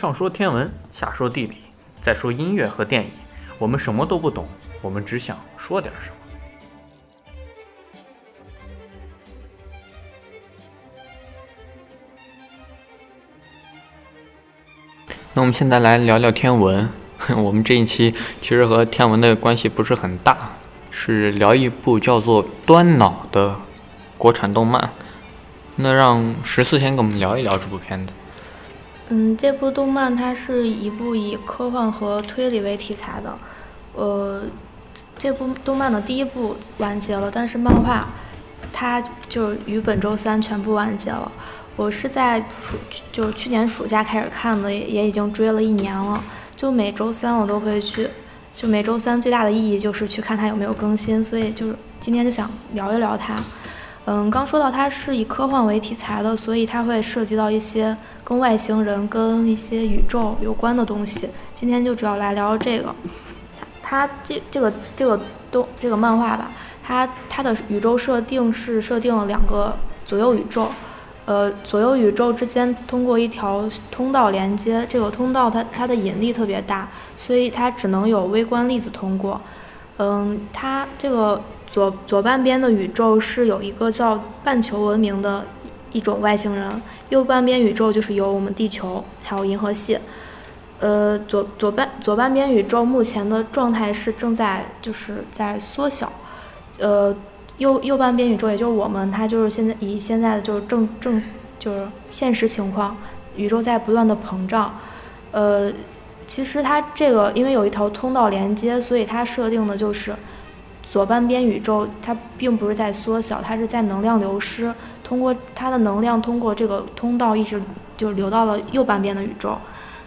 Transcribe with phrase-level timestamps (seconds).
[0.00, 1.56] 上说天文，下说地理，
[2.00, 3.10] 再说音乐和电影，
[3.58, 4.46] 我们什么都不懂，
[4.80, 6.14] 我们只想说点什么。
[15.34, 16.88] 那我们现在来聊聊天文。
[17.36, 20.52] 我们这一期其实和天文的关系不是很大，
[20.92, 23.56] 是聊一部叫做《端脑》的
[24.16, 24.92] 国产动漫。
[25.74, 28.12] 那让十四先跟我们聊一聊这部片子。
[29.10, 33.38] 嗯，这部动漫它是一部以科幻和推理为题材的。
[33.94, 34.42] 呃，
[35.16, 38.06] 这部动漫的第一部完结了，但是漫画
[38.72, 41.32] 它就于本周三全部完结了。
[41.74, 42.76] 我是在暑，
[43.10, 46.22] 就是去年暑假开始看的，也也已经追了一年了。
[46.54, 48.10] 就每周三我都会去，
[48.56, 53.42] 就每周三最大的意义就是去看它有没有更新，所以就是今天就想聊一聊它。
[54.10, 57.94] 嗯，刚说到它是以科幻为题材的，所以它会涉及到一些
[58.24, 61.28] 跟外星人、跟一些宇宙有关的东西。
[61.54, 62.94] 今天就主要来聊聊这个。
[63.82, 65.20] 它这这个这个
[65.52, 66.50] 动这个漫画吧，
[66.82, 70.68] 它它的宇宙设定是设定了两个左右宇宙。
[71.26, 79.38] 呃，左右宇宙之间通过一条通道连接，这个通道它它的引力特别大，所以它只能有微观粒子通过。
[79.98, 81.38] 嗯，它这个
[81.68, 85.46] 左左半边的宇宙是有一个叫半球文明的
[85.92, 89.98] 一种外星人，右半边宇宙就是有我们地球还有银河系。
[90.80, 96.12] 呃，左左半左半边宇宙目前的状态是正在就是在缩小，
[96.78, 97.14] 呃。
[97.58, 101.20] 右右半边宇宙，也就是我们，它就是现在以现在的就是正正
[101.58, 102.96] 就是现实情况，
[103.34, 104.78] 宇宙在不断的膨胀。
[105.32, 105.68] 呃，
[106.24, 110.14] 其实它这个因为有一条通道连接，所以它设定的就是
[110.90, 114.72] 左半边宇宙它并不是在缩小，它是在能量流失，
[115.04, 117.60] 通过它的能量通过这个通道一直
[117.96, 119.58] 就流到了右半边的宇宙。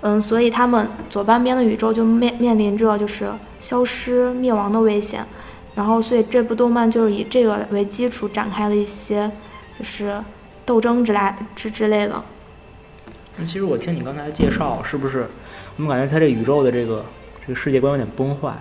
[0.00, 3.30] 嗯，所以他们左半边的宇宙就面面临着就是
[3.60, 5.24] 消失灭亡的危险。
[5.74, 9.30] 然后，所以这部动漫就是以这个为基础展开了一些，
[9.78, 10.22] 就是
[10.66, 11.20] 斗争之类
[11.54, 12.22] 之之类的。
[13.36, 15.26] 那其实我听你刚才介绍，是不是
[15.76, 17.04] 我们感觉它这宇宙的这个
[17.46, 18.54] 这个世界观有点崩坏，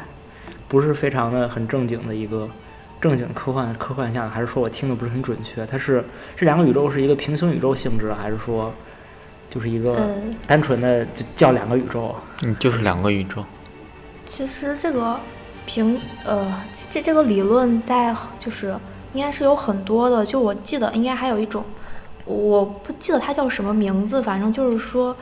[0.71, 2.49] 不是非常的很正经的一个
[3.01, 5.65] 正经科幻科幻项，还是说我听的不是很准确？
[5.65, 6.01] 它是
[6.37, 8.73] 这两个宇宙是一个平行宇宙性质，还是说
[9.49, 10.15] 就是一个
[10.47, 12.15] 单纯的就叫两个宇宙？
[12.45, 13.43] 嗯，就是两个宇宙。
[14.25, 15.19] 其实这个。
[15.63, 16.51] 平呃，
[16.89, 18.75] 这这个理论在就是
[19.13, 21.63] 应该是有很多的，就我记得应该还有一种，
[22.25, 25.15] 我不记得它叫什么名字，反正就是说，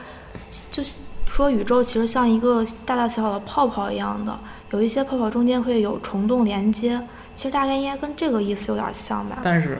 [0.72, 4.36] 就是说宇宙其实像一个大大小小的泡泡一样的，
[4.70, 7.00] 有一些泡泡中间会有虫洞连接，
[7.34, 9.38] 其实大概应该跟这个意思有点像吧。
[9.42, 9.78] 但是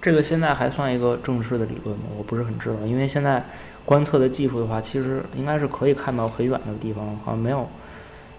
[0.00, 2.04] 这个现在还算一个正式的理论吗？
[2.16, 3.44] 我不是很知道，因为现在
[3.84, 7.68] 观测的技术的话，其实应该是可以看到很远的地方，好像没有。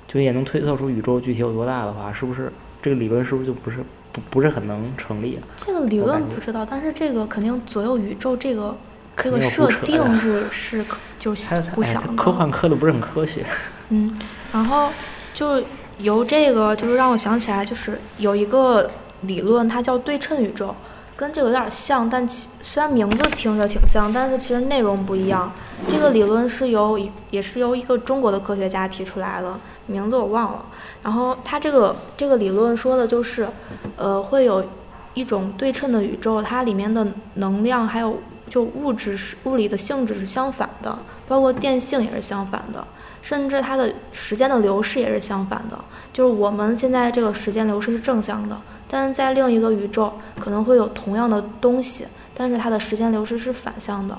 [0.05, 3.77] 就也能推测出宇宙具体有多大的话，是不是这个理论是不是就不是
[4.11, 5.39] 不不是很能成立？
[5.55, 8.75] 这个理论不知道，但是这个肯定左右宇宙这个
[9.15, 10.85] 这个设定是是
[11.17, 11.31] 就
[11.73, 12.13] 不想的。
[12.21, 13.45] 科幻科的不是很科学。
[13.89, 14.13] 嗯，
[14.51, 14.89] 然后
[15.33, 15.63] 就
[15.99, 18.89] 由这个就是让我想起来，就是有一个
[19.21, 20.75] 理论，它叫对称宇宙。
[21.15, 25.49] 跟这个有点像，但其虽然名字听着挺像，但是其实内容不一样。
[25.87, 29.55] 这个理论是由一也是由一个中国的科学家提出来的，
[29.85, 30.65] 名字我忘了。
[31.03, 33.47] 然后他这个这个理论说的就是，
[33.95, 34.65] 呃，会有
[35.13, 38.17] 一种对称的宇宙，它里面的能量还有
[38.53, 40.95] 就物质是物理的性质是相反的，
[41.27, 42.85] 包括电性也是相反的，
[43.23, 45.79] 甚至它的时间的流逝也是相反的。
[46.13, 48.55] 就是我们现在这个时间流逝是正向的。
[48.87, 52.05] 但是在另一个宇宙可能会有同样的东西，
[52.35, 54.15] 但是它的时间流逝是反向的。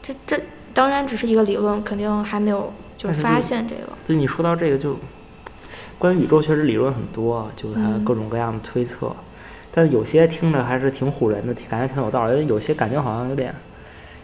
[0.00, 0.40] 这这
[0.72, 3.92] 当然只是一个理论，肯定还没有就是发现这个。
[4.08, 4.96] 就你说到这个，就
[5.98, 9.14] 关于宇宙确实理论很多，就它各种各样的推测，
[9.72, 13.54] 但是有些听着还是挺唬人的，感觉挺有道理；有些感觉好像有点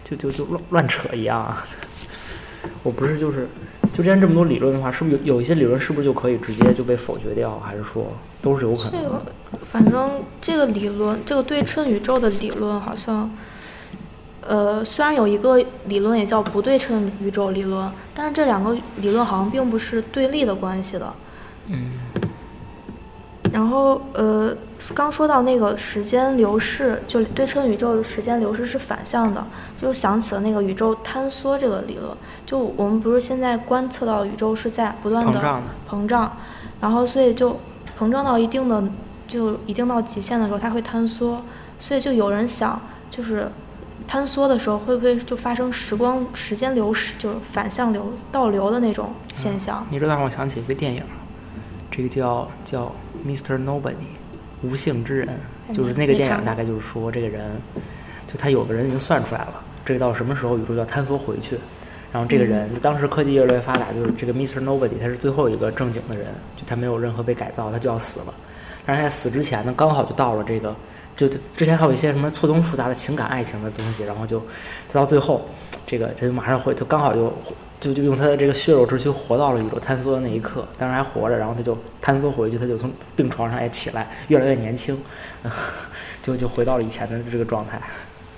[0.04, 1.56] 就就就乱乱扯一样。
[2.82, 3.48] 我不是就是。
[3.94, 8.12] 就之前这么多理论的话，是不是有有一些理论是不是就可以直接就被否决掉，还是说
[8.42, 9.00] 都是有可能？
[9.00, 9.22] 这个
[9.64, 13.30] 反正这个理论，这个对称宇宙的理论好像，
[14.42, 21.14] 呃，虽然有一个理论也叫不对称宇宙理论，但是这两个理论好像并不是对立的关系的。
[21.68, 21.92] 嗯。
[23.52, 24.54] 然后呃，
[24.94, 29.44] 刚说到那个时间流逝，就对称宇宙的时间流逝是反向的，
[29.80, 32.10] 就想起了那个宇宙坍缩这个理论。
[32.44, 36.36] 就我们不是现在观测到宇宙是在不断的膨胀，
[36.80, 37.58] 然后所以就
[37.98, 38.82] 膨胀到一定的
[39.26, 41.42] 就一定到极限的时候，它会坍缩。
[41.78, 43.50] 所以就有人想，就是
[44.08, 49.86] 坍缩的时候，会不会就发生时光时间流逝，就是反向流倒流的那种现象？
[49.90, 51.02] 你这让我想起一个电影，
[51.90, 52.92] 这个叫叫
[53.24, 53.56] Mr.
[53.56, 53.94] Nobody，
[54.62, 55.28] 无姓之人，
[55.72, 57.50] 就是那个电影大概就是说这个人，
[58.26, 61.56] 就他有个人已经算出来了，这个到什么时候宇宙就要坍缩回去。
[62.12, 64.60] 然后这个人，当时科技越来越发达，就是这个 Mr.
[64.60, 66.26] Nobody，他是最后一个正经的人，
[66.56, 68.34] 就他没有任何被改造，他就要死了。
[68.86, 70.74] 但是在死之前呢，刚好就到了这个，
[71.16, 74.40] 就之前还有一些什么错综复杂的情感、爱情的东西，然后就
[74.92, 75.46] 到最后，
[75.86, 77.30] 这个他就马上会，就刚好就
[77.86, 84.98] 就就用他的这个血肉之躯活到了宇宙坍缩的那一刻，当然还活着，然后他就坍缩回去，他就从病床上也起来，越来越年轻，
[86.22, 87.80] 就就回到了以前的这个状态。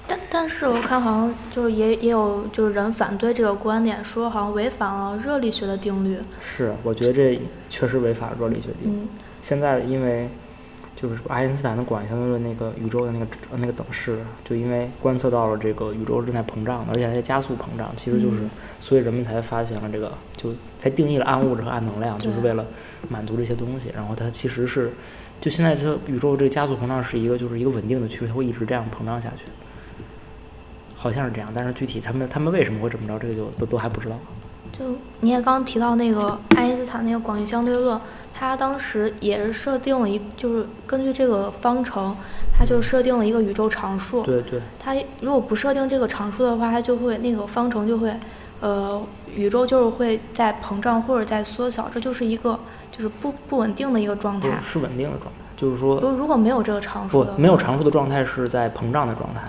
[0.06, 6.18] 但但是我看好像就是也也有就是人反对这个观点，说好像违反了热力学的定律。
[6.56, 7.40] 是，我觉得这
[7.70, 9.06] 确实违反了热力学定律。
[9.40, 10.28] 现在因为
[11.00, 18.40] 就是爱因斯坦的广义相对论那个宇宙的那个那个等式，就因为观测到了这个宇宙正在膨胀，而且在加速膨胀，其实就是
[18.80, 22.66] 所以人们才发现了这个，就才定义了暗物质和暗能量，就是为了
[23.08, 23.92] 满足这些东西。
[23.94, 24.90] 然后它其实是
[25.40, 29.44] 就现在这宇宙这个加速膨胀是一个就是一个稳定的趋势，它会一直这样膨胀下去。
[30.96, 34.18] 好像是这样，但是具体他们他们为什么会这么着，这个就都都还不知道。
[34.72, 34.84] 就
[35.20, 38.00] 你也刚提到那个爱因斯坦那个广义相对论，
[38.32, 42.16] 他当时也是设定了一，就是根据这个方程，
[42.56, 44.22] 他就设定了一个宇宙常数。
[44.22, 44.60] 对对。
[44.78, 48.14] 他如果不设定这个常数的话，他就会那个方程就会，
[48.60, 49.02] 呃，
[49.34, 52.58] 宇宙就是会在膨胀或者在缩小，这就是一个
[52.92, 54.48] 就是不不稳定的一个状态。
[54.64, 55.98] 是稳定的状态，就是说。
[56.00, 57.24] 如如果没有这个常数。
[57.24, 59.40] 不，没有常数的状态是在膨胀的状态。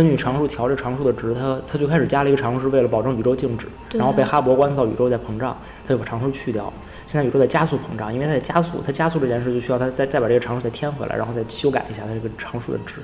[0.00, 3.66] 根据常数调这常数的值，它它最开始加了一个常数，是为了保证宇宙静止。
[3.92, 5.54] 然后被哈勃观测到宇宙在膨胀，
[5.86, 6.72] 它就把常数去掉。
[7.06, 12.94] 现在宇宙在加速膨胀，因为它在加速，它加速这件事就需要它再再把这个常数再添回来，然后再修改一下它这个常数的值，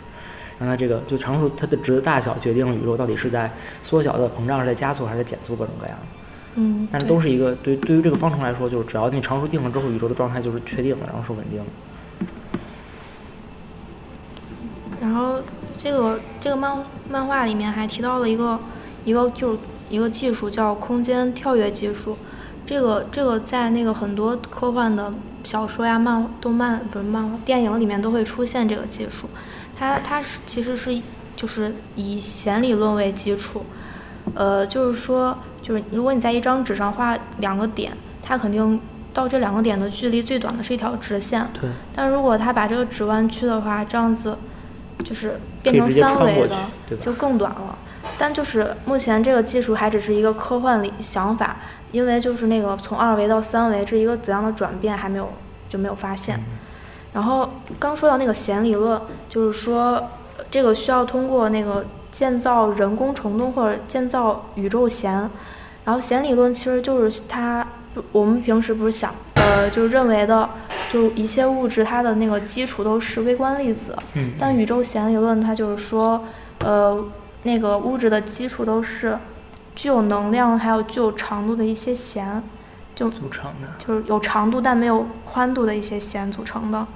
[0.59, 3.51] 让它这个就常数它的值的大小决定了宇宙到底是在
[3.83, 6.07] 缩小的膨胀，是在加速还是在减速，各种各样的。
[6.55, 6.89] 嗯。
[6.91, 11.65] 但是都是一个对对于这个方程来说，就是只要你常数定了之后，宇宙的状态就是确定了，然后是稳定的。
[14.99, 15.43] 然后。
[15.79, 18.59] 这个这个漫漫画里面还提到了一个
[19.05, 19.59] 一个就是
[19.91, 22.17] 一个技术叫空间跳跃技术，
[22.65, 25.13] 这个这个在那个很多科幻的
[25.45, 29.29] 小说呀、漫动漫不是漫画电影里面都会出现这个技术，
[29.79, 31.01] 它它是其实是
[31.37, 33.65] 就是以弦理论为基础，
[34.35, 38.81] 呃，就是说就是如果你在一张纸上画两个点，它肯定
[39.13, 44.37] 到这两个点的距离最短的是一条直线，对，但如果它把这个纸弯曲的话，这样子。
[45.05, 46.57] 就是变成三维的，
[47.01, 47.79] 就更短了。
[48.19, 51.57] 但就是目前这个技术还只是一个科幻里想法，
[51.93, 55.29] 因为就是那个从二维到三维这一个怎样的转变还没有
[55.69, 56.43] 就没有发现。
[57.13, 60.03] 然后刚说到那个弦理论，就是说
[60.51, 65.29] 这个需要通过那个建造人工虫洞或者建造宇宙弦。
[65.85, 67.67] 然后弦理论其实就是它，
[68.13, 70.49] 我们平时不是想呃，就是认为的。
[70.89, 73.95] 就一切物质，它的那个基础都是微观粒子。
[74.15, 74.31] 嗯。
[74.39, 76.23] 但宇宙弦理论它就是说，
[76.61, 77.05] 呃，
[77.43, 79.19] 那个物质的基础都是
[79.75, 82.41] 具有能量还有具有长度的一些弦，
[82.95, 83.67] 就组成的。
[83.79, 86.87] 就是有长度但没有宽度的一些弦组成的。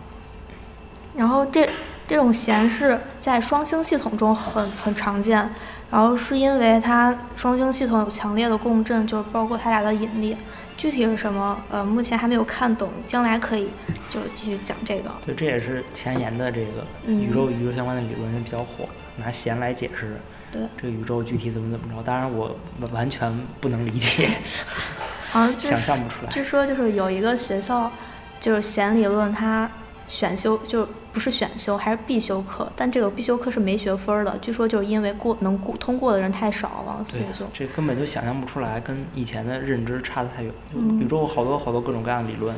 [1.17, 1.69] 然后这
[2.07, 5.53] 这种弦是在双星系统中很很常见，
[5.91, 10.37] 然后是因为它双星系统有强烈的共振，就是包括它俩的引力。
[10.81, 11.63] 具体是什么？
[11.71, 13.69] 呃，目前还没有看懂，将来可以
[14.09, 15.11] 就继续讲这个。
[15.27, 20.19] 对，这也是前沿的这个宇宙宇宙相关的理论比较火，拿弦来解释
[20.51, 22.03] 这个宇宙具体怎么怎么着。
[22.03, 22.57] 当然我
[22.93, 24.31] 完全不能理解
[25.31, 26.33] 好像想象不出来。
[26.33, 27.93] 据说就是有一个学校，
[28.41, 29.71] 就是弦理论，它
[30.11, 30.87] 选修就。
[31.13, 34.39] 不是选修还是必修课，但这个必修课是没学分的。
[34.39, 40.53] 据说就是因为过能过通过的人太少了，所以就这根本就想象不出来，跟以前的认知差得太远。
[41.01, 42.55] 宇宙好多好多各种各样的理论，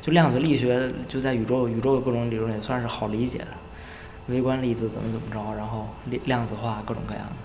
[0.00, 3.46] 就量子力学就在宇宙宇宙的各种理论也算是好理解的。
[4.26, 7.36] 微观粒子怎么怎么着，然后量量子化各种各样的。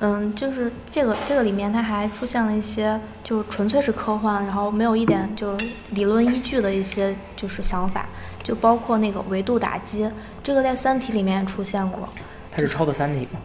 [0.00, 8.06] 嗯，就是这个这个里面它还出现了一些，就是纯粹是科幻，然后没有一点就是理论依据的一些就是想法。
[8.42, 10.10] 就包括那个维度打击，
[10.42, 12.08] 这个在《三体》里面也出现过。
[12.50, 13.40] 它是抄的《三体》吗？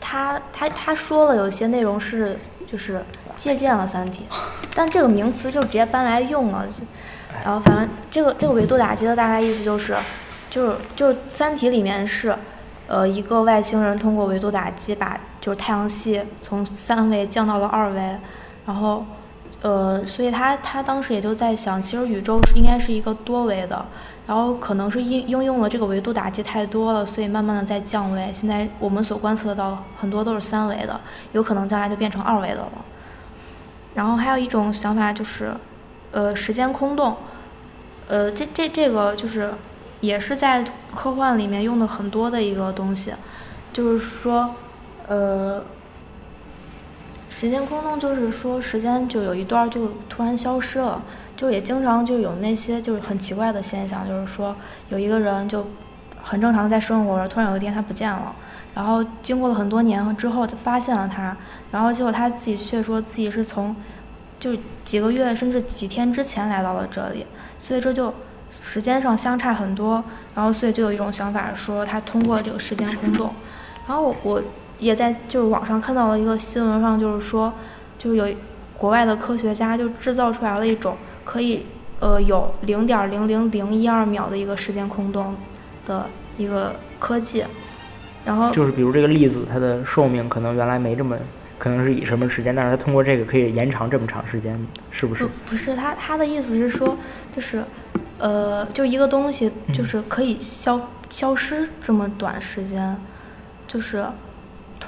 [0.00, 3.04] 他他他说了，有些内容是就是
[3.36, 4.24] 借鉴了《三体》，
[4.74, 6.66] 但这个名词就直接搬来用了。
[7.44, 9.94] 然后反正这个这个维度打击的大概意思就是，
[10.48, 12.34] 就是就是《三体》里面是，
[12.86, 18.18] 呃，一个外星人通过维度打击把就是太阳系从三维降到了二维，
[18.66, 19.06] 然后
[19.62, 23.86] 呃，所以他他当时也就在想，其实宇宙是应该是一个多维的，
[24.26, 28.28] 然后可能是应应用了这个维度打击太多了，所以慢慢的在降维。
[28.32, 31.00] 现在我们所观测到很多都是三维的，
[31.30, 32.72] 有可能将来就变成二维的了。
[33.94, 35.54] 然后还有一种想法就是，
[36.10, 37.16] 呃，时间空洞，
[38.08, 39.54] 呃，这这这个就是
[40.00, 43.14] 也是在科幻里面用的很多的一个东西，
[43.72, 44.56] 就是说，
[45.08, 45.62] 呃。
[47.28, 51.02] 时间空洞就是说，时间就有一段就突然消失了，
[51.36, 54.56] 就也经常就有那些就是很奇怪的现象，就是说
[54.88, 55.66] 有一个人就
[56.22, 58.34] 很正常的在生活着，突然有一天他不见了，
[58.74, 61.36] 然后经过了很多年之后发现了他，
[61.70, 63.76] 然后结果他自己却说自己是从
[64.40, 67.26] 就几个月甚至几天之前来到了这里，
[67.58, 68.14] 所以这就
[68.50, 70.02] 时间上相差很多，
[70.34, 73.30] 然后所以就有一种想法说他通过这个时间空洞，
[73.86, 74.42] 然后我。
[74.78, 77.52] 也在就是网上看到了一个新闻上，就是说，
[77.98, 78.26] 就是有
[78.76, 81.64] 国外的科学家就制造出来了一种可以
[81.98, 85.34] 呃有零点零零零一二秒的一个时间空洞
[85.86, 86.06] 的
[86.36, 87.42] 一个科技，
[88.24, 91.16] 然后就是比如这个粒子它的寿命可能原来没这么，
[91.58, 94.58] 可能是以什么时间，但是它通过这个可以延长这么长时间，
[94.90, 95.24] 是不是？
[95.24, 96.94] 不不是，他他的意思是说，
[97.34, 97.64] 就是
[98.18, 100.78] 呃，就一个东西就是可以消
[101.08, 102.94] 消失这么短时间，
[103.66, 104.04] 就是。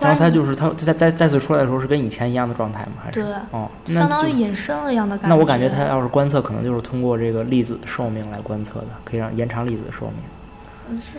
[0.01, 2.93] 然后它就是它再再再次出来的时候是跟以前一样的状态吗？
[3.03, 5.35] 还是对，哦，相当于隐身了一样的感觉。
[5.35, 10.17] 那我感觉它要是观测，可能就是通过这个粒子的寿命来观测的，可以让延长粒子的寿命。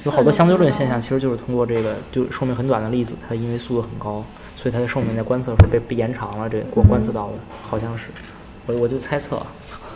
[0.05, 4.23] 有好多相对论现象，其实就是通过这个就寿命很短的粒子，它因为速度很高，
[4.55, 6.49] 所以它的寿命在观测时候被被延长了。
[6.49, 8.05] 这我观测到的，好像是，
[8.65, 9.41] 我我就猜测。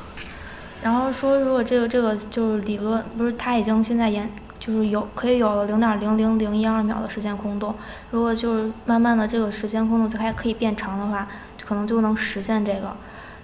[0.84, 4.30] 然后说，如果这个这个就是理论，不是它已经现在延。
[4.66, 7.76] 就是有可以有了零点零零零一二秒的时间空洞，
[8.12, 11.28] 如果就是慢慢的这个时间空洞还可以变长的话，
[11.62, 12.96] 可能就能实现这个。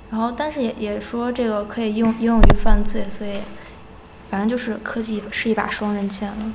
[0.10, 3.42] 然后，但是也也说这个可以用应用于犯罪，所以
[4.30, 6.52] 反正就是科技是一把双刃剑了。